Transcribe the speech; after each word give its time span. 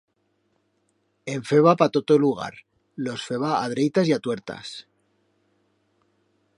En 1.33 1.43
feba 1.49 1.73
pa 1.81 1.87
tot 1.97 2.13
o 2.15 2.17
lugar, 2.23 2.49
los 3.09 3.27
feba 3.31 3.53
a 3.59 3.63
dreitas 3.75 4.13
y 4.13 4.17
a 4.17 4.21
tuertas... 4.29 4.75